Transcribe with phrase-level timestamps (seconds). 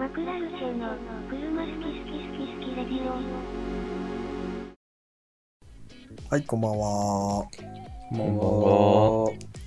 [0.00, 0.96] マクラルチェの
[1.28, 3.20] 車好き好き好き好きレディオ
[6.30, 7.44] はい、こんばんは。
[8.08, 8.42] こんばんは。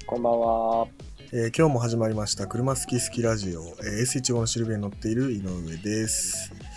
[0.07, 0.87] こんばんは。
[1.31, 6.72] えー今日も始まりました車好き好きラジオ、えー S15 のシルベに乗っている井上です、えー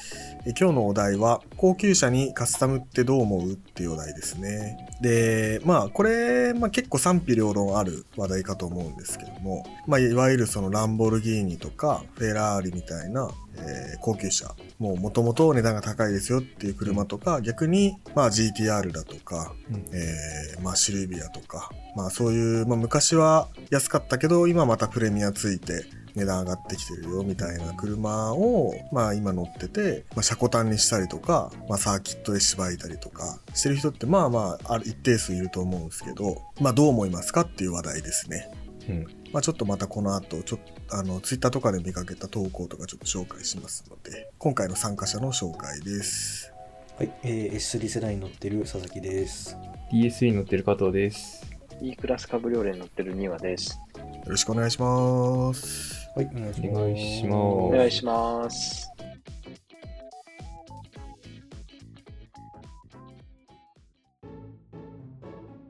[0.59, 4.89] 今日のお題は高級車にカスタムってどう思うっていうお題ですね。
[5.01, 19.85] でまあこれ、まあ、結構賛否両論ある話題かと思うんですけども、まあ、いわゆるそのランボルギーニとかフェラーリみたいな、えー高級車もう元々値段が高いですよっていう車とか、逆に、まあ、GTR だとか、うん。
[19.93, 25.87] えーまあ、シルビアとか、まあ、そういう、まあ、昔は安かったけど今またプレミアついて
[26.17, 38.51] 値段上がってきてるよみたいな車を、まあ、今乗ってて、まあ、車庫端にしたりとか、まあ、サーキットで縛いたりとかしてる人ってまあまあある一定数いると思うんですけど、まあ、どう思いますかっていう話題ですね。
[38.89, 39.07] うん。
[39.33, 46.53] まあ、ちょっとまたこの後ちょっとあのツイッターとかで見かけた投稿とかちょっと紹介しますので今回の参加者の紹介です。
[46.97, 49.57] はい、えー、S3 世代に乗ってる佐々木です。
[49.93, 51.45] DSE に乗ってる加藤です。
[51.83, 53.79] E クラスカブリオレに乗ってる2話です。
[53.99, 56.06] よろしくお願いします。
[56.17, 56.73] はい、お願いします。
[56.73, 58.91] お願いしますお願いします。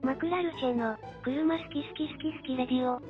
[0.03, 3.03] マクラルチェの車好き好き好き好きレディオ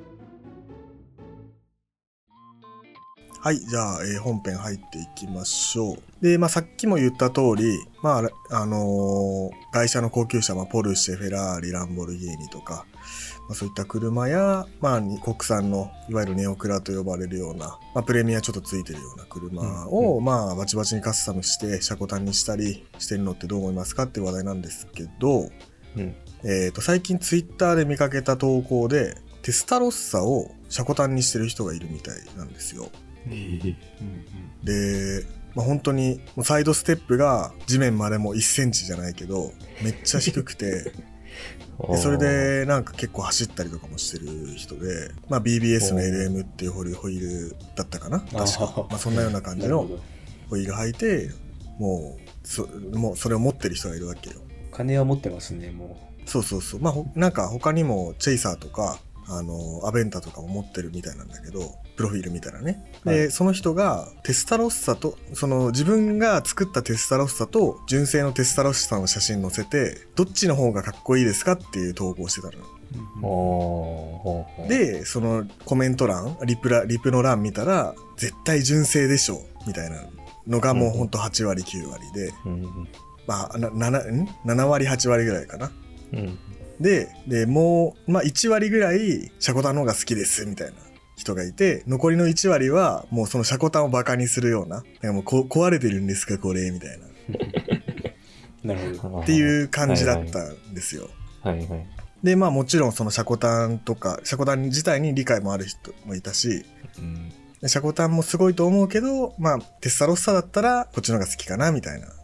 [3.47, 5.97] はい、じゃあ、えー本編入っていきましょう。
[6.21, 12.85] で、まあ、さっきも言った通り、まあ、あのー外車の高級車、まあ、ポルシェ、フェラーリ、ランボルギーニとか、
[13.47, 25.49] まあ、そういった車や、まあ、に国産の、いわゆるネオクラと呼ばれるような、まあ、プレミアちょっとついてるような車を、まあ、バチバチにカスタムして、車庫端にしたりしてるのってどう思いますかっていう話題なんですけど、
[25.95, 26.15] うん。
[26.43, 32.91] えー、と最近ツイッターで見かけた投稿でテスタロッサを車庫端にしてる人がいるみたいなんですよ
[34.63, 35.25] で、
[35.55, 39.51] まあ、本当にもうサイドステップが地面までも1センチじゃないけど
[39.83, 40.91] めっちゃ低くて
[41.89, 48.19] でそれでなんか結構走ったりとかもしてる人で、まあ、BBS の LM っていうホイールだったかな？
[48.19, 48.87] 確か。
[48.89, 49.87] まあ、そんなような感じの。
[50.49, 51.29] ホイール履いて
[51.77, 54.37] もうそもうそれを持ってる人がいるわけよ。
[54.71, 56.81] 金は持ってますね、もそうそうそう。
[56.81, 58.99] まあ、ほなんか他にもチェイサーとか、
[59.29, 62.91] あの、アベンタとかも持ってるみたいなんだけど、プロフィールみたいなね。
[63.03, 72.59] で、はいその人がテスタロッサと、その自分が作ったテスタロッサと純正のテスタロッサの写真載せて、どっちの方がかっこいいですかっていう投稿してたのよ。
[73.17, 73.19] う。
[73.19, 80.05] ほうほう、で、そのコメント欄、リプラ、リプの欄見たら、絶対純正でしょ、みたいな
[80.47, 82.87] のがもうほんと8割9割で、うん。
[83.27, 85.71] まあ、な 7, ん？7割8割ぐらいかな。
[86.13, 86.39] うん。
[86.79, 90.73] で、で、もう、まあ、1割ぐらい、シャコタンの方が好きです、みたいな
[91.15, 97.07] 人がいて、残りの1割は、もうそのシャコタンをバカにするような、なんかもうこ壊れてるんですか、これ、みたいな。
[98.75, 99.19] なるほど。
[99.21, 101.09] っていう感じだったんですよ。
[101.41, 101.87] はいはい。
[102.23, 106.65] で、まあもちろんそのシャコタンとか、シャコタン自体に理解もある人もいたし、
[106.99, 107.31] うん。
[107.67, 112.16] シャコタンもすごいと思うけど、まあ、テスタロッサだったら、こっちの方が好きかな、みたいなはいはいはい。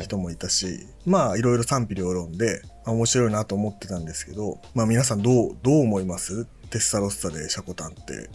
[0.00, 6.46] 人もいたし、まあいろいろ賛否両論で、まあ面白いなと思ってたんですけど、まあ皆さんどう、どう思います？
[6.70, 8.30] テスタロッサでシャコタンって。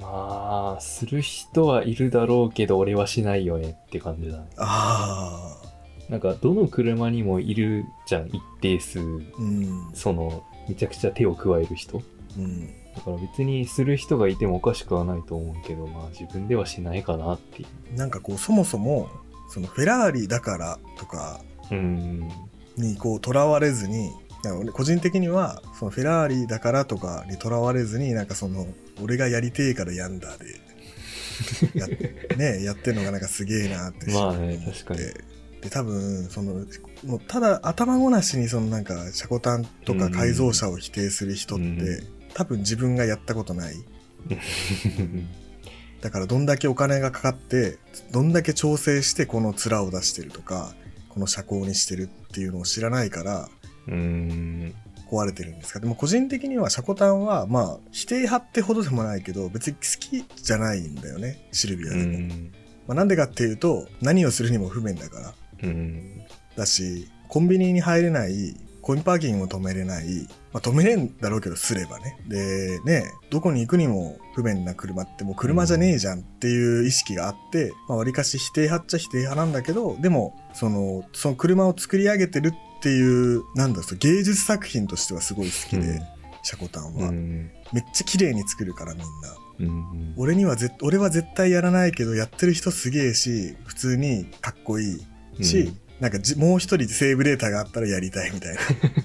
[0.00, 4.48] まあ、する人はいるだろうけど、俺はしないよねって感じだね。
[4.56, 8.98] ああ、なんか、どの車にもいるじゃん、一定数。
[8.98, 12.02] うん、その、めちゃくちゃ手を加える人。
[12.38, 12.66] うん。
[12.94, 17.96] だから別にする人がいてもおかしくはないと思うけど、まあ自分ではしないかなっていう。
[17.96, 19.10] なんかこう、そもそも、
[19.50, 22.28] そのフェラーリだからとかうん。
[22.76, 24.10] にこう、とらわれずに、
[24.72, 28.66] 個人的には、そのフェラーリだからとかにとらわれずに、なんかその、
[29.02, 30.60] 俺がやりてえからやんだで、
[31.74, 31.86] や
[32.36, 34.84] ね、やってるのがなんかすげえなってまあね思って。
[34.84, 35.00] 確かに。
[35.60, 36.64] で多分その
[37.04, 42.06] もうただ頭ごなしにそのなんかシャコタンとか改造車を否定する人って、うん。
[42.32, 43.74] 多分自分がやったことない
[46.00, 47.78] だからどんだけお金がかかって
[48.10, 50.74] どんだけ調整してこの面を出してるとか
[51.08, 53.48] この車高にしてるっていうのを知らないから
[53.88, 54.74] うん。
[55.10, 62.52] 壊れてるんですかでも個人的にはシャコタンはまあ否定派ってほどでもないけど別に好きじゃないんだよねシルビアうでも、ん。
[62.86, 66.22] まあ、なんでかっていうと何をするにも不便だからうん。
[66.56, 68.56] だしコンビニに入れない
[68.90, 72.18] コインパーキングも止めれない、まあ、止めれんだろうけどすればね。
[72.26, 86.00] でねどこに行くにも不便な車ってもう車じゃねえじゃんっていう意識があってわり、まあ、かし否定派っちゃ否定派なんだけどでもそのその車を作り上げてるっていうなんだろう芸術作品としてはすごい好きで、うん。
[86.42, 87.50] シャコタンは、うん。
[87.72, 89.06] めっちゃ綺麗に作るからみんな。
[89.60, 90.14] うんうん。
[90.16, 95.00] 俺にはぜ俺は絶対やらないけどやってる人すげえし普通にかっこい
[95.38, 98.60] いし、なんかじもう一人セーブデータがあったらやりたいみたいな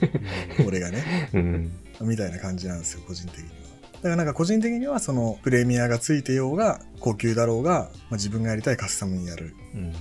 [0.65, 1.71] 俺がねうん。
[2.01, 3.51] みたいな感じなんですよ個人的には
[3.95, 9.93] だからなんか個人的にはそのプレミアがついてようが高級だろうが、まあ、自分がやりたいカスタムにやるうん。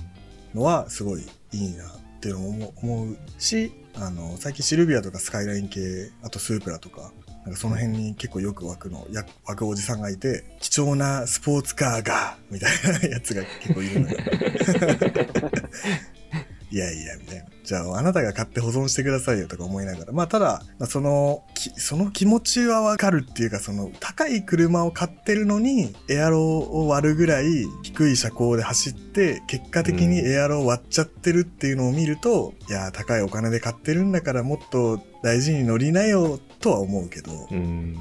[0.53, 7.11] のはすごいいいなっていうのを思うしあの最近シルビアとかスカイライン系あとスープラとか
[7.45, 12.71] なんかその辺に結構よく湧くのや湧くおじさんがいて貴重なスポーツカーがみたい
[13.01, 14.17] なやつが結構いるのよ
[16.75, 20.11] いやいやみたいなじゃああなたが買って保存してくださいよとか思いながら。
[20.11, 37.95] まあただ、まあ、そのきその気持ちはわかるっていうかその高い車を買ってるのにエアロを割るぐらい低い車高で走って結果的にエアロを割っちゃってるっていうのを見ると、いや高いお金で買ってるんだからもっと大事に乗りなよとは思うけど、うん。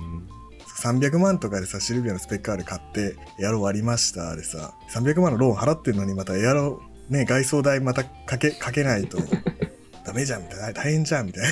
[0.82, 9.18] 300万とかでさシルビアのスペックカーで買ってエアロ割りましたでさ300万のローン払ってんのにまたエアロね外装代またかけかけないと
[10.04, 11.48] ダメじゃんみたいな大変じゃんみたいな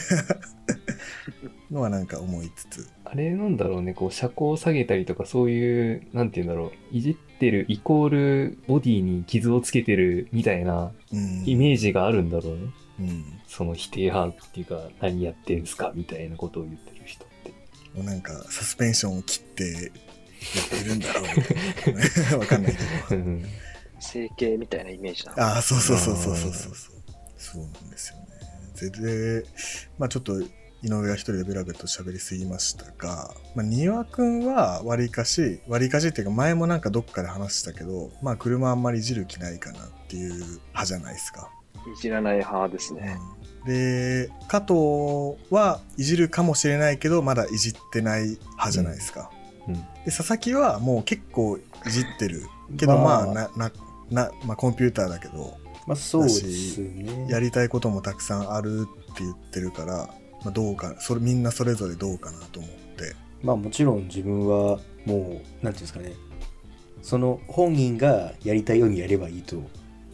[1.71, 12.63] のはなんか思いつつあれなんだろうね、こう、車高を下げたりとか、そういう、なんて言うんだろう、いじってるイコール、ボディに傷をつけてるみたいなうんイメージがあるんだろうね。
[13.01, 17.51] うんその否定派っていうか、何やってんすかみたいなことを言ってる人って。
[17.95, 19.71] もうなんかサスペンションを切ってや
[20.79, 22.73] ってるんだろうみたいな わかんない
[23.09, 23.45] けどうん。
[24.03, 26.75] 整形みたいなイメージなああそうそうそうそうそうそう
[27.37, 28.23] そうなんですよね
[29.01, 29.45] で
[29.99, 30.41] まあちょっと
[30.85, 41.51] 井上が一人でベラベラと喋りすぎましたが、まあ、君はわりかし、わりかしっていうか前もなんかどっかで話したけど、まあ車あんまりいじる気ないかなっていう派じゃないですか。
[41.97, 43.17] いじらない派ですね。
[43.65, 49.31] うん、で、加藤はいじるかもしれないけど、まだいじってない派じゃないですか。
[49.69, 52.43] うんうん、で、佐々木はもう結構いじってる
[52.77, 53.73] けど、まあ、まあ、な、な、
[54.13, 55.57] な、まあ、コンピューターだけど
[55.87, 57.27] まあそうですね。
[57.29, 60.09] やりたいこともたくさんあるって言ってるから、
[60.45, 66.13] まあ、どうかそれみんなそれぞれどうかなと思ってまあもちろん自分はもう、なんていうんですかね。
[67.03, 69.61] その本人がやりたいようにやればいいと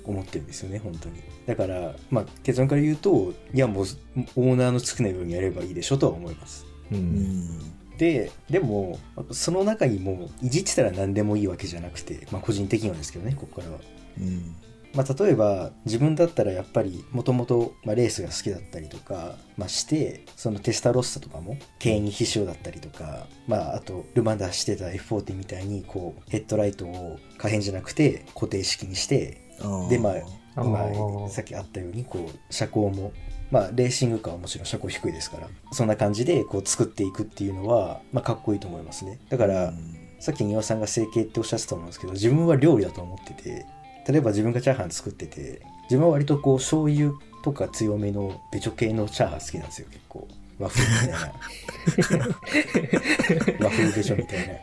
[0.05, 1.21] 思ってるんですよね、本当に。
[1.47, 6.65] だから、まあ結論から言うと、いやもうオーナーの好きなようにやればいいでしょとは思います。
[6.91, 6.95] う。
[6.95, 8.99] うんんで、でも、
[9.33, 13.81] その中にも、いじってたら何でもいいわけじゃなくて、まあ個人的にはですけどね、ここからは。
[14.19, 14.55] うん。
[14.95, 29.43] まあ、例えば自分だったらやっぱりもともとレースが好きだったりとか、まあ、してそのテスタロッサとかも牽引必勝だったりとか、まあ、あとルマンダしてた F40 みたいにこうヘッドライトを可変じゃなくて固定式にして
[29.91, 30.15] でまあ
[30.56, 33.12] 今さっきあったようにこう車高も
[33.50, 39.19] まあレーシングカーはもちろん車高低いですからそんな感じでこう作っていくっていうのは、まあ、かっこいいと思いますね。
[39.29, 39.73] だから、
[40.21, 43.65] さっき庭さんが整形っておっしゃってたと思うんですけど自分は料理だと思ってて
[44.09, 47.12] 例えば自分がチャーハン作ってて自分は割とこう醤油
[47.45, 50.27] とか強めのベチョ系のチャーハン好きなんですよ結構。
[50.59, 52.27] 和風みたいな。
[53.61, 54.55] 和風ベチョみたいな。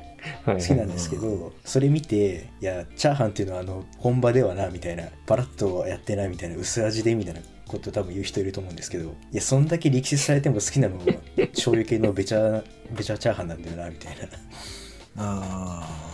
[0.44, 5.06] はい好きなんですけどそれ見ていやチャーハンっていうのはあの本場ではなみたいな。
[5.26, 6.58] パラッとやってないみたいな。
[6.58, 11.04] 薄味でみたいなこと多分言う人いると思うんですけどいやそんだけ力説されても好きなのは
[11.54, 12.64] 醤油系のベチャ
[12.96, 14.28] ベチャチャーハンなんだよなみたいな。
[15.18, 16.06] あ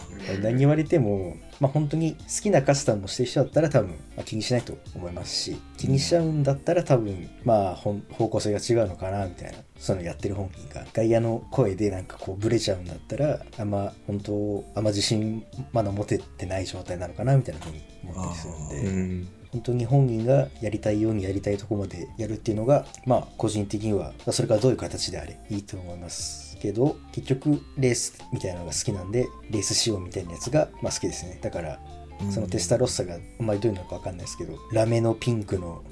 [0.41, 7.95] 何言われても、まあ、本当に好きなカスタムをしてる人だったら多分、まあ、気にしないと思いますし気にしちゃうんだったら多分まあ方
[8.29, 10.85] 向性が違うのかなみたいなそのやってる本人が。
[10.93, 19.40] 外野の声でなんかこうブレちゃうんだったらあんま本当あんま自信まだ持ててない状態なのかなみたいなふうに思ったりするんで。
[19.53, 19.59] うん。
[19.59, 31.39] 本当に本人がやりたいようにやりたいところまでやるっていうのがまあ個人的にはそれからどういう形であれいいと思いますけど結局レースみたいなのが好きなんでレース仕様みたいなやつがまあ好きですね。
[31.41, 35.83] だからーそのテスタロッサがあんまりどういうのか分かんないですけどラメのピンクの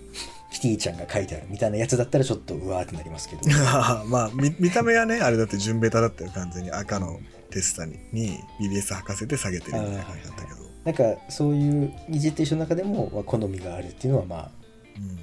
[0.52, 3.42] キティちゃんが書いてあるみたいなやつだったらちょっとうわーってなりますけど。
[4.08, 6.72] まあ見見た目はねあれだって純ベタだったよ完全に。
[6.72, 14.52] 赤のテスタにに BBS 履かせて下げてるみたいな感じだったけど、なんかそういういじってる人の中でもまあ好みがあるっていうのはまあ
[14.98, 15.20] うん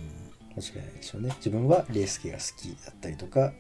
[0.57, 3.53] 間違いないでしょうね自分はレース系が好きだったりとか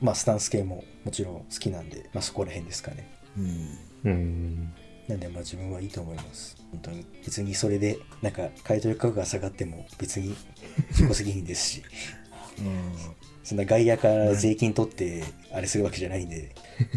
[0.00, 3.10] まあスタンス系ももちろん好きなんで、まあ、そこら辺ですかね。
[3.36, 4.72] うんうん。
[5.08, 6.56] なんでまあ自分はいいと思います。
[6.70, 7.04] 本当に。
[7.24, 10.36] 別にそれでなんか買い取り価格が下がっても別に
[10.90, 11.82] 自己責任ですし、
[12.58, 12.92] うん
[13.42, 16.54] そんな外野から税金取ってあれするわけじゃないんで、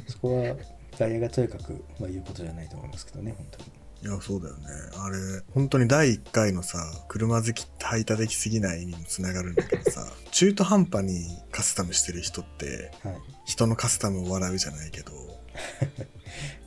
[0.08, 0.56] そこは
[0.98, 3.81] 外野がとにかくまあ言うことじゃないと思いますけどね、本当に。
[4.04, 4.62] いやそうだよね
[4.98, 5.18] あれ
[5.54, 13.16] 本当に第1回のさ車好きって排他的すぎないにもつながるんだけどさ 中途半端にカスタムしてる人ってはい。
[13.46, 15.12] 人のカスタムを笑うじゃないけど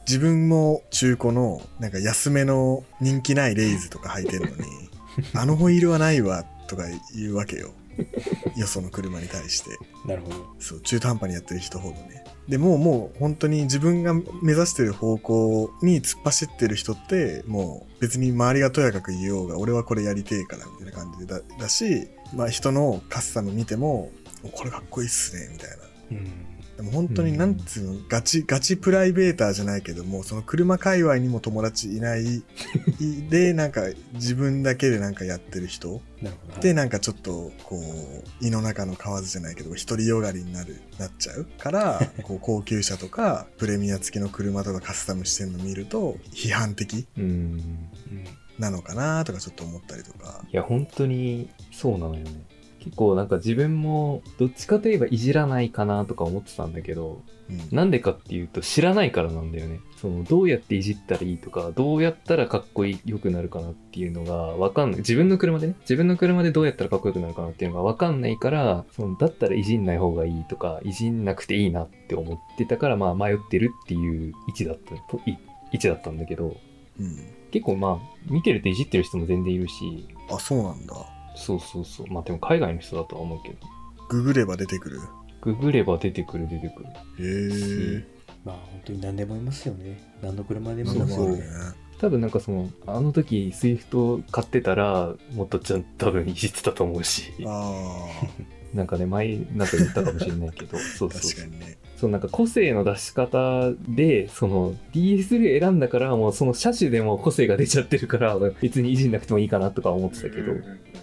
[0.06, 4.64] 自分も中古のなんか安めの人気ないレイズとか履いてるのに
[5.34, 6.84] あのホイールはないわとか
[7.16, 7.72] 言うわけよ
[8.56, 9.70] よその車に対して
[10.06, 10.46] なるほど。
[10.58, 24.10] そう中途半端にやってる人ほどねでもうもう本当に自分が目指してる方向に突っ走ってる人ってもう別に周りがとやかく言おうが俺はこれやりてえからみたいな感じでだだしまあ人のカスタム見ても
[24.42, 25.76] おこれかっこいいっすねみたいな
[26.12, 26.53] うん。
[26.76, 32.42] でも本当になんつうの、ガチ、ガチプライベーターじゃないけども、その車界隈にも友達いない、
[33.30, 33.82] で、なんか
[34.14, 36.00] 自分だけでなんかやってる人。
[36.60, 47.24] で、なんかちょっと、こう、胃の中の蛙じゃないけど、独りよがりになる、なっちゃうから、 こう、高級車とか、プレミア付きの車とかカスタムしてんの見ると、批判的うん。
[47.24, 47.90] うん。
[48.58, 50.44] なのかなとかちょっと思ったりとか。
[50.50, 52.53] いや、本当にそうなのよね。
[52.84, 57.76] 結構なんか自分もどっちかといえばいじらないかなとか思ってたんだけど、うん。
[57.76, 59.80] なんでかっていうと知らないからなんだよね。
[59.96, 64.98] そのどうやっていじったらいいとか、どうやったらかっこいい良くなるかなっていうのがわかんない。
[64.98, 75.38] 自分の車でね、自分の車でどうやったらかっこよくなるかなっていうのがわかんないから、そのだったらいじんない方がいいとか、いじんなくていいなって思ってたから、まあ迷ってるっていう位置だった、位
[75.72, 76.54] 置だったんだけど、
[77.00, 77.16] うん。
[77.50, 81.13] 結構まあ見てるといじってる人も全然いるし、あ、そうなんだ。
[81.34, 82.06] そうそうそう。
[82.08, 83.56] まあでも海外の人だとは思うけど。
[84.08, 85.00] ググれば出てくる？
[85.42, 86.88] ググれば出てくる出てくる。
[87.18, 88.04] へえ。
[88.44, 89.98] まあ本当に何でもいますよね。
[90.22, 91.44] 何の車でもいますよねね。。
[91.98, 98.06] 多分なんかその、あの時スイフト買ってたら、もっとちゃん多分いじってたと思うし、あ
[98.74, 101.78] なんかね、前なんか言ったかもしれないけど、 そうあ、そう確かにね。
[101.96, 105.28] そうなんか個性の出し方で、その DS
[105.60, 110.93] 選んだからもうその車種でも個性が出ちゃってるから、別にいじんなくてもいいかなとか思ってたけど、スイ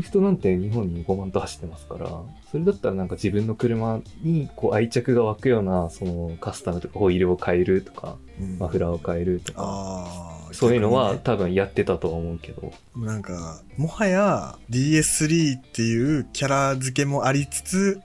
[0.00, 2.08] フトなんて日本に5万と走ってますから、
[2.50, 10.36] それだったらなんか自分の車にこう愛着が湧くような、そのカスタムとかホイールを変えるとか、うんマフラーを変えるとか。
[10.52, 18.00] そういうのは多分やってたとは思うけど、なんか、もはや DS3 っていうキャラ付けもありつつ、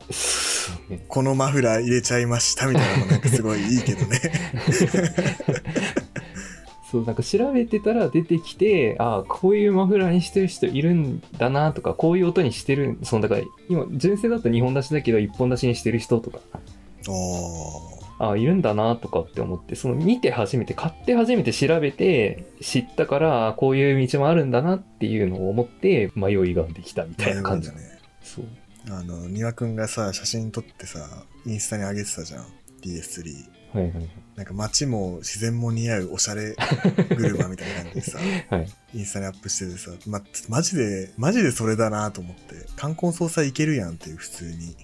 [0.89, 4.19] ねこのマフラー入れちゃいましたみたいなのもなんかすごいいいけどね。
[6.93, 16.39] そう、なんか調べてたら出てきて、ああ、こういうマフラーにしてる人いるんだなとか、こういう音にしてる、その、だから、今、純正だと2本出しだけど1本出しにしてる人とか、
[17.07, 17.11] あ
[18.19, 27.23] ああ、いるんだなとかって思って、その見て初めて、買って初めて調べて知ったから、あこういう道もあるんだなっていうのを思って、迷いができたみあ。
[27.23, 27.69] たいな感じ。
[27.69, 27.81] だね。
[28.21, 28.45] そう。
[28.89, 32.45] あの、庭くんがさ、写真撮ってさ、インスタに上げてたじゃん。
[32.83, 33.62] DS3。
[33.73, 36.55] はいはいなんか街も自然も似合うおしゃれ
[37.15, 38.45] 車みたいな感じでさ、はい。
[38.49, 38.71] はい。
[38.95, 44.75] インスタにアップしててさ、ま、マジで、マジでそれだなと思って、冠婚葬祭いけるやんっていう普通に。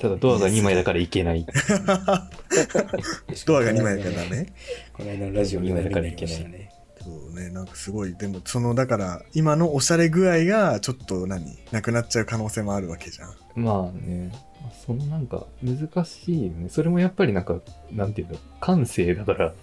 [0.00, 1.46] ただドアが2枚だからいけない。
[3.46, 4.52] ドアが2枚だからダメ
[4.92, 6.70] この間のラジオにもやりましたね。
[7.00, 13.34] そうね、なんかすごい、でもその、だから、今のおしゃれ具合が、ちょっと何なくなっちゃう可能性もあるわけじゃん。
[13.54, 14.32] まあね、
[14.72, 16.68] そのなんか難しいよね。
[16.68, 17.60] それもやっぱりなんか、
[17.92, 19.54] なんていうの、感性だから、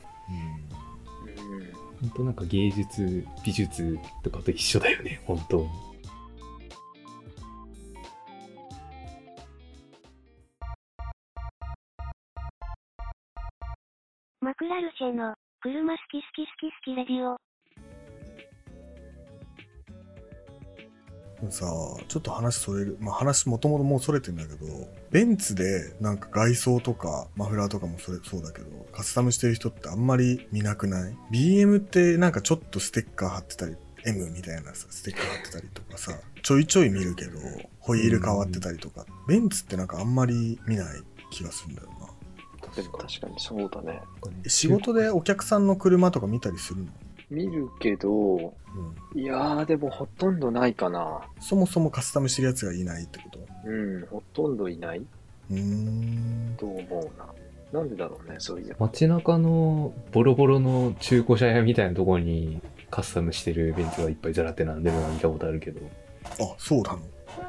[2.02, 5.70] 本当なんか芸術、美術とかと一緒だよね、本当に。
[14.42, 17.38] マクラルシェの、車好き好き好き好きレディオ。
[21.52, 21.66] さ、
[22.08, 22.98] ちょっと話それる。
[23.00, 24.66] まあ話もともともうそれてんだけど、
[25.12, 37.40] ベンツでなんか外装とかマフラーとかもそれそうだけど、カスタムしてる人ってあんまり見なくない ?BM ってなんかちょっとステッカー貼ってたり、M みたいなさ、ステッカー貼ってたりとかさ、ちょいちょい見るけど、
[37.80, 42.08] ホイール変わってたりとか、ベンツってなんかあんまり見ない気がするんだよな。
[42.74, 44.02] 確かにそうだね。
[44.46, 46.92] え仕事でお客さんの車とか見たりするの？
[47.34, 49.20] 見るけど、うん。
[49.20, 51.22] いやーでもほとんどないかな。
[51.40, 53.40] そもそもカスタムしてるやつがいないってこと？
[53.66, 56.56] うん、ほとんどいないうーん。
[56.58, 57.26] と思うな。
[57.72, 58.86] なんでだろうね、そういえば。
[58.86, 62.62] 街中のボロボロの中古車屋みたいなところに
[62.92, 65.82] カスタムしてるベンツがいっぱいじゃらってなんでも見たことあるけど、
[66.24, 67.00] あ、そうなの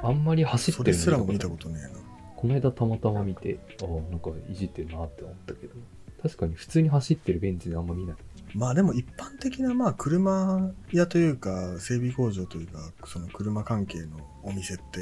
[0.03, 1.89] あんまり走ってるそれすらも見見たことねえな。
[1.91, 2.05] と
[2.37, 5.75] この間たまたま見て、ああ、なんかいじってるなって思ったけど、
[6.23, 8.17] 確かに普通に走ってるベンツであんま見ない。
[8.55, 15.01] まあでも一般的なまあ車屋というか整備工場というかその車関係のお店って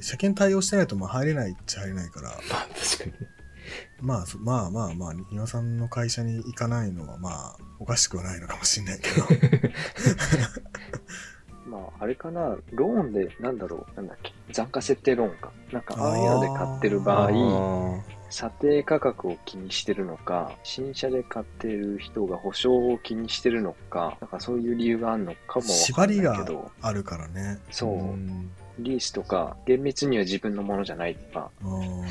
[0.00, 3.18] 車検対応してないとまあ入れないっちゃ入れないからまあ確かにね。
[4.00, 9.26] まあそまあまあまあ庭さんの会社に行かないのはまあおかしくはないのかもしれないけど
[11.66, 15.50] まあ、あれかな、ローンで、なんだろう、なんだっけ、残価設定ローンか。
[15.72, 17.30] なんか、ああいうので買ってる場合、あ
[18.30, 27.58] 査定価格を気にしてるのか、新車で買ってる人が保証を気にしてるのか、なんかそういう理由があるのかもわかんない縛りがけど、あるからね。
[27.70, 32.04] そう、んリースとか、厳密には自分のものじゃないとか、うん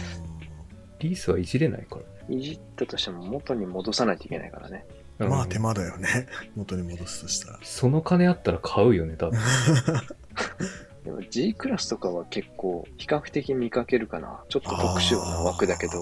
[1.00, 2.36] リースはいじれないから。
[2.36, 4.86] いじったとしても元に戻さないといけないからね。
[5.20, 6.28] まあうん手間だよね。
[6.56, 7.60] 元に戻すとしたら。
[7.62, 9.38] その金あったら買うよね、多分。
[11.04, 14.42] でも G クラスとかは結構比較的見かけるかな。
[14.50, 15.94] ちょっと特殊な枠だけど、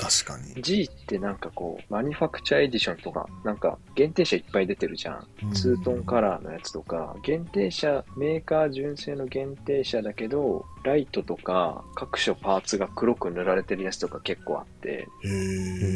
[0.00, 0.62] 確かに。
[0.62, 5.26] G ってなんかこう、 Manufacture Edition とか、なんか限定車いっぱい出てるじゃん。
[5.44, 5.52] うん。
[5.52, 15.06] ツートンカラーのやつとか、限定車、メーカー純正の限定車だけど、ライトとか各所パーツが黒く塗られてるやつとか結構あって、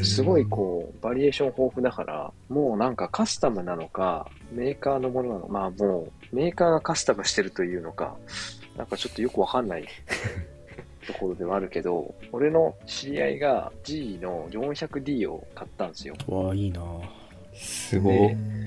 [0.03, 8.17] すごいこう、バリエーション豊富だから、もうなんかカスタムなのか、メーカーのものなのまあもう、メーカーがカスタムしてるというのか、
[8.77, 9.87] なんかちょっとよくわかんない
[11.05, 16.15] ところではあるけど、俺の知り合いが G の 400D を買ったんですよ。
[16.27, 16.83] わあいいな
[17.55, 18.33] すごい。
[18.33, 18.65] うん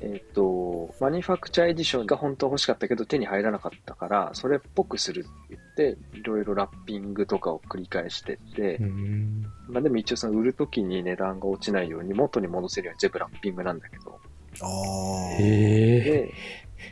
[0.00, 14.20] えっ、と、マニファクチャーエディションが本当は欲しかったけど手に入らなかったから、それっぽくするって言って、いろいろラッピングとかを繰り返してって、うんまあでも一応その売るときに値段が落ちないように元に戻せるように全部ラッピングなんだけど、
[14.60, 15.42] ああ。
[15.42, 16.00] へえ。
[16.00, 16.34] で、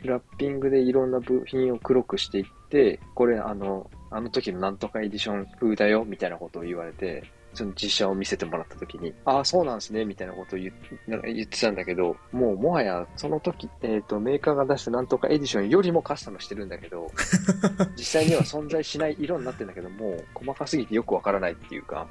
[0.03, 7.21] ラッピングでいろんな部品を黒くしていって、これあの、あの時のなんとかエディション風だよ、みたいなことを言われて、
[7.53, 17.11] その実写を見せてもらった時に、ああ、そうなんですね、みたいなことを言ってたんだけど、もうもはやその時、えっ、と、メーカーが出したなんとかエディションよりもカスタムしてるんだけど、
[17.97, 22.07] 実際には存在しない色になってるんだけど、もう細かすぎてよくわからないっていうか、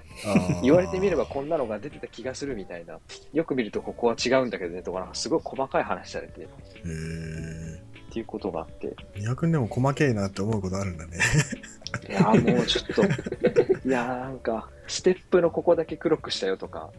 [0.63, 2.99] 言われてみればこんなのが出てた気がするみたいな、
[3.33, 6.47] よく見るとここは違うんだけどねとか、なんかすごい細かい話されて。
[8.15, 11.19] っていうことがあって、宮君でも細けいなって思うことあるんだね。
[12.09, 13.03] いやーもうちょっと、
[13.89, 16.91] いやーなんか、ステップのここだけ黒くしたよとか、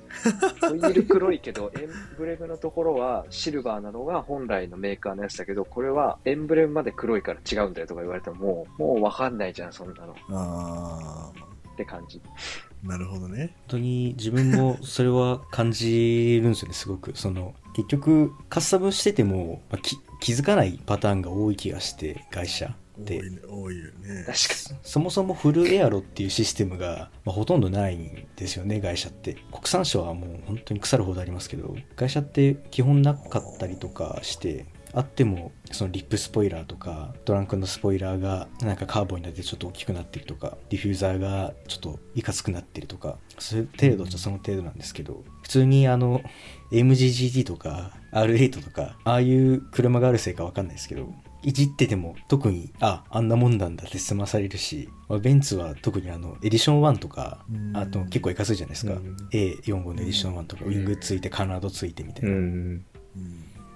[0.60, 10.12] ホイール黒いけど、エンブレムのところはシルバーなのが本来のメーカーのやつだけど、これはエンブレムまで黒いから違うんだよとか言われても、もう、もうわかんないじゃん、そんなの。
[10.12, 11.32] っあ
[11.78, 12.22] て感じ。
[12.25, 12.88] あ。
[12.88, 13.56] なるほどね。
[13.56, 23.42] 本当に自分もそれは感じるんですよねすごくその結局カスタムしてても、まあき気づかないパターンが多い気がして外車で多いね。
[23.48, 24.24] 多いよね。
[24.25, 24.36] 確か
[24.84, 46.24] そもそもフルエアロっていうシステムが、まあ、ほとんどないんですよね外車って国産車はもう本当に腐るほどありますけど外車って基本なかったりとかしてあってもそのリップスポイラーとかトランクのスポイラーがなんかカーボンになってちょっと大きくなってるとかディフューザーがちょっといかつくなってるとかそういう程度じゃその程度なんですけど普通にあの
[46.72, 57.77] MGGT とか R8 とかああいう車があるせいかわかんないですけどいじってても特にああんなもんなんだって済まされるし、まあベンツは特にあのエディション1とかうん。
[57.77, 59.16] あと結構いかついじゃないですか、うん。
[59.31, 62.81] A45 のエディション1とかウィングついてカナドついてみたいな。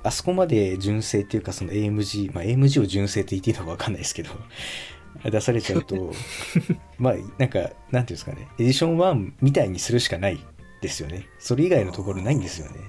[0.01, 4.31] あそこまで純正っていうかその AMG、まあ、AMG を純正って言っていいのかわかんないですけど
[5.29, 6.11] 出されちゃうと
[6.97, 10.39] まあなんかなんていうんですかねエディション1みたいにするしかない
[10.81, 12.79] ですよねそれ以外のところないんですよね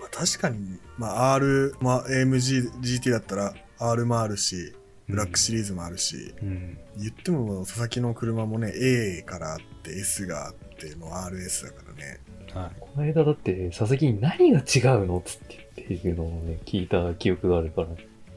[0.00, 4.74] まあ、確かに、まあ、R、まあ、AMG GT だったら R もあるし、
[5.08, 12.20] ブラックシリーズもあるし、うん言っても佐々木の車もね、A からあって S があっての RS だからね。
[12.52, 17.88] はいこの間だって、佐々木に何が違うのっつってっていうのをね、聞いた記憶があるから。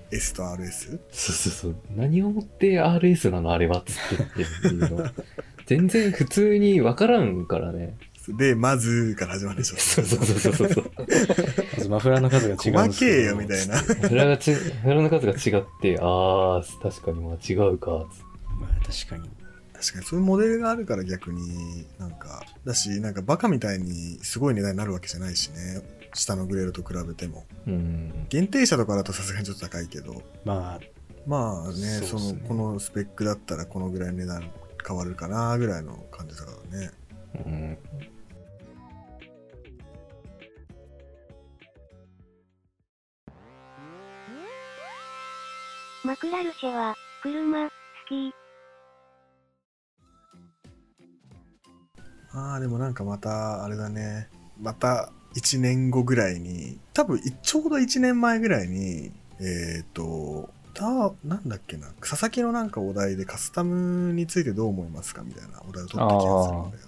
[0.09, 0.99] S と RS?
[1.11, 1.75] そうそうそう。
[1.95, 3.79] 何をもって RS なのあれは？
[3.79, 5.09] っつってっていうの。
[5.67, 7.97] 全然普通にわからんからね。
[8.35, 9.77] で、まずから始まるでしょ。
[9.77, 10.91] そうそうそうそうそう。
[11.77, 13.77] まずマフラーの数が違うんですけど細けえよみたいな。
[13.77, 18.23] フラがち、フラの数が違って、あー、確かにまあ違うか、つって
[18.59, 19.29] まあ確かに
[19.73, 25.81] 確かにそういうモデルがあるから逆になんか、だし、なんかバカみたいにすごい値段になるわけじゃないしね。
[26.13, 27.45] 下のグレードと比べても。
[27.67, 28.25] うん。
[28.29, 30.79] 限定車とかだとさすがにちょっと高いけど、まあ
[31.27, 34.49] まあね、そそうっすねの、このスペックだったらこのぐらい値段
[34.87, 36.91] 変わるかなぐらいの感じだからね。
[37.45, 37.77] うん。
[46.07, 47.71] マクラルシェは、車、好
[48.07, 48.33] き。
[52.31, 54.29] ああ、でもなんかまた、あれだね。
[54.57, 66.83] また1年後ぐらいに、多分いちょうど1年前ぐらいに、えっ、と、た、なんだっけな、佐々木のなんかお題でカスタムについてどう思いますかみたいなお題を取った気がするんだよ。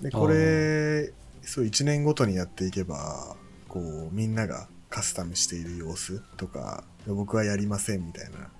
[0.00, 3.36] で、これ、そう1年ごとにやっていけば、
[3.68, 8.50] こう、みんながカスタムしている様子とか、僕はやりませんみたいな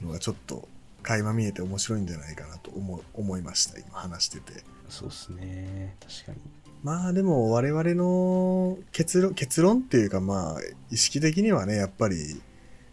[0.00, 0.68] のがちょっと
[1.02, 4.62] 垣間見えて面白いんじゃないかなと思思いました、今話してて。
[4.88, 5.96] そうですね。
[6.00, 6.38] 確かに。
[6.84, 10.60] まあでも我々の結論、結論っていうかまあ
[10.92, 12.40] 意識的にはね、やっぱり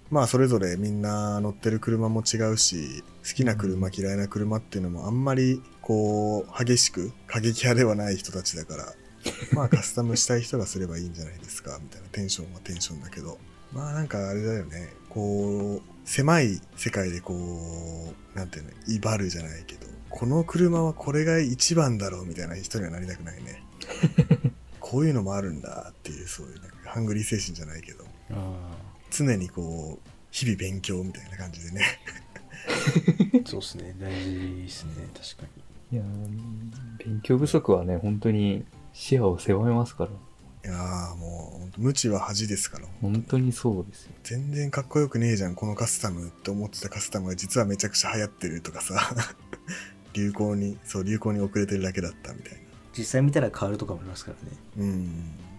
[0.10, 8.94] まあそれぞれみんな乗ってる車も違うし、好きな車嫌いな車っていうのもあんまりこう激しく過激派ではない人たちだから、
[9.54, 13.38] まあカスタムしたい人がすればいいんじゃないですかみたいなテンションはテンションだけど、
[13.74, 23.64] まあなんかあれだよね、こう狭い世界でこう、なんていうの、威張るじゃないけど、この車はこれが一番だろうみたいな人にはなりたくないね。
[24.80, 28.78] こういうのもあるんだっていう、そういうなんかハングリー精神じゃないけど、あ
[29.10, 31.82] 常にこう、日々勉強みたいな感じでね。
[33.44, 33.46] あ。
[33.50, 33.96] そうですね。
[34.00, 34.92] 大事ですね。
[35.14, 35.48] 確か
[35.92, 35.98] に。
[35.98, 40.10] いやー勉強不足はね、本当に視野を狭めますから。
[40.10, 42.88] いやーもう、ほんと無知は恥ですから。
[43.02, 44.14] 本当にそうですよ。
[44.24, 49.14] 全然かっこよくねえじゃん、このカスタムって思ってたカスタムが実はめちゃくちゃ流行ってるとかさ。
[50.14, 52.60] 流行に、そう、流行に遅れてるだけだったみたいな。
[52.98, 54.58] 実際見たら変わるとかもありますからね。
[54.78, 55.10] うん。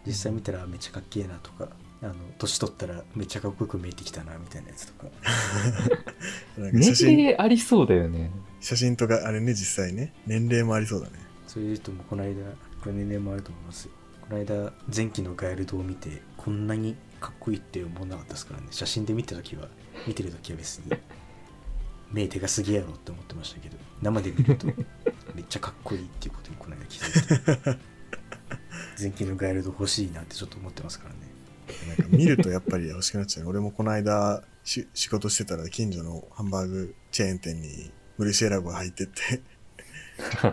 [0.07, 1.69] 実際見たらめっちゃかっけえなとか、
[2.01, 5.11] あの、年取ったらめっちゃかっこよく見えてきたなみたいなやつとか。
[6.57, 8.31] なんか年写真、齢ありそうだよね。
[8.63, 10.15] 写真とかあれね、実際ね。
[10.27, 11.13] 年齢もありそうだね。
[11.47, 12.43] そういう人もこの間、
[12.87, 13.91] これ年齢もあると思いますよ。
[14.21, 18.69] この間、前期のガイルドを見て、こんなにかっこいいって思わなかったですからね。
[18.71, 19.69] 写真で見たときは、
[20.07, 20.93] 見てるときは別に、
[22.13, 24.69] 目でかすぎやろって思ってましたけど、生で見ると、
[25.35, 27.81] めっちゃかっこいいっていうことにこの間気づいて、
[29.01, 31.21] 前期のガイルド欲しいなってちょっと思ってますからね。
[31.89, 33.49] なんか見るとやっぱり欲しくなっちゃう。
[33.49, 39.43] 俺もこの間し仕事してたら近所のハンバーグチェーン店にムルシエラゴが入ってって、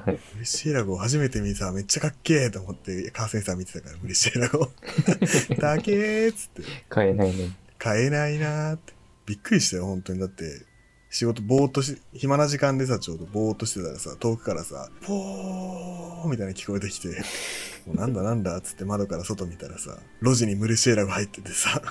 [0.06, 4.70] ムルシエラゴ初めて見ためっちゃかっけーと思ってカーセンサー見てたからムルシエラゴ。
[5.60, 7.52] だけーっつって買えないね。
[7.78, 8.94] 買えないなーって。
[9.26, 10.20] びっくりしたよ、本当に。
[10.20, 10.66] だって、
[11.10, 17.10] 仕事ぼーっとし、暇な時間でさ、ちょうどぼーっとしてたらさ、遠くからさ、ポーみたいな聞こえてきて、
[17.86, 21.82] もうなんだなんだっつって窓から外見たらさ、路地にムルシエラが入っててさ、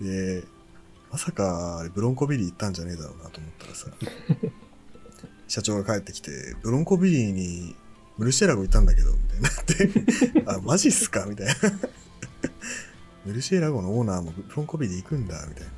[0.00, 0.42] で、
[1.10, 3.86] まさか、あれブロンコビリー行ったんじゃねえだろうなと思ったらさ、
[5.48, 7.74] 社長が帰ってきて、ブロンコビリーに
[8.18, 11.26] ムルシエラゴいたんだけど、みたいになって、 あ、マジっすか？
[11.26, 11.54] みたいな。
[13.24, 15.70] ムルシエラゴのオーナーもブロンコビリー行くんだ、みたいな。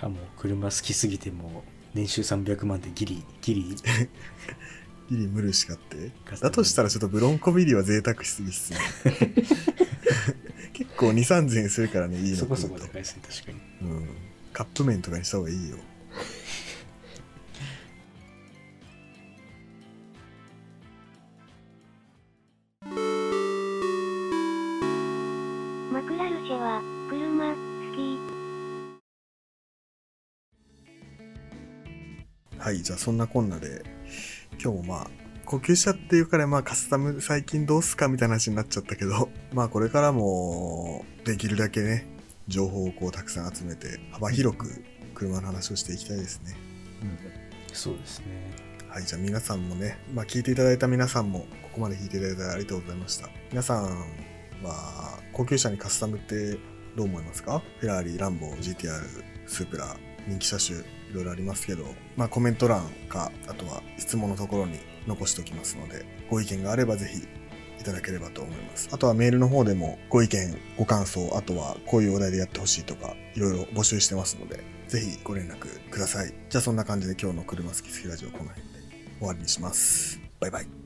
[0.00, 0.18] かも。
[0.38, 3.62] 車好きすぎても年収300万でギリギリ？
[5.10, 6.10] ギリ ムルシ買って。
[6.40, 8.78] だとしたらちょっとブロンコビリーは贅沢しすぎっすね。
[10.74, 13.60] 結構2、3000円するからね、いいのそこそこ高いですね確かに。
[13.88, 14.08] うん。
[14.52, 15.76] カップ麺とかにした方がいいよ。
[32.64, 33.82] はい、じゃあそんなこんなで、
[34.52, 35.10] 今日もまあ、
[35.44, 42.06] 呼吸車っていうからまあカスタム最近どうすかみたいな話になっちゃったけど、 まあこれからもできるだけね、
[42.48, 44.82] 情報をこうたくさん集めて幅広く
[45.14, 46.56] 車の話をしていきたいですね。
[47.74, 48.24] そうですね
[48.88, 53.28] はい、じゃあ皆さんもね、まあ聞いていただいた皆さんもここまで聞いていただいてありがとうございました。
[53.50, 53.84] 皆さん
[54.62, 56.54] は高級車にカスタムって
[56.96, 57.62] どう思いますか？
[57.80, 59.02] フェラーリ、ランボー、GTR、
[59.46, 59.94] スープラ、
[60.26, 61.84] 人気車種いろいろありますけど、
[62.16, 67.18] まあコメント欄か、あとは質問のところに残しておきますので、ご意見があればぜひ
[67.80, 68.88] いただければと思います。
[68.90, 76.34] あとはメールの方でもご意見、ご感想、あとはこういうお題でやってほしいとか、いろいろ募集してますので、ぜひご連絡ください。
[76.48, 78.78] じゃあそんな感じで今日の車好き好きラジオこの辺で
[79.20, 80.18] 終わりにします。
[80.40, 80.83] バイバイ。